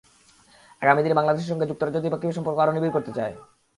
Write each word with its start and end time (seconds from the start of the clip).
আগামী 0.81 1.01
দিনে 1.01 1.17
বাংলাদেশের 1.19 1.49
সঙ্গে 1.51 1.69
যুক্তরাজ্য 1.69 2.01
দ্বিপক্ষীয় 2.01 2.35
সম্পর্ক 2.37 2.57
আরও 2.59 2.75
নিবিড় 2.75 2.93
করতে 2.95 3.11
চায়। 3.17 3.33